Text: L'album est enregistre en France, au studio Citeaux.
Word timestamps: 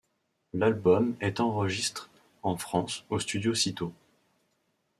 L'album 0.53 1.15
est 1.19 1.39
enregistre 1.41 2.09
en 2.41 2.57
France, 2.57 3.05
au 3.11 3.19
studio 3.19 3.53
Citeaux. 3.53 3.93